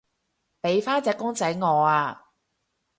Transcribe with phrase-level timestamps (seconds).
[0.63, 2.29] 畀返隻公仔我啊